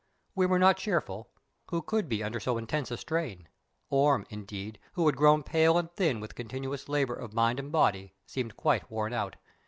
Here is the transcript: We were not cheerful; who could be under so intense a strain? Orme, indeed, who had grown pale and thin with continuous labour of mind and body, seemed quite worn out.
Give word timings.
We 0.33 0.47
were 0.47 0.57
not 0.57 0.77
cheerful; 0.77 1.29
who 1.69 1.83
could 1.83 2.09
be 2.09 2.23
under 2.23 2.39
so 2.39 2.57
intense 2.57 2.89
a 2.89 2.97
strain? 2.97 3.47
Orme, 3.91 4.25
indeed, 4.31 4.79
who 4.93 5.05
had 5.05 5.15
grown 5.15 5.43
pale 5.43 5.77
and 5.77 5.91
thin 5.91 6.19
with 6.19 6.33
continuous 6.33 6.89
labour 6.89 7.13
of 7.13 7.35
mind 7.35 7.59
and 7.59 7.71
body, 7.71 8.15
seemed 8.25 8.57
quite 8.57 8.89
worn 8.89 9.13
out. 9.13 9.35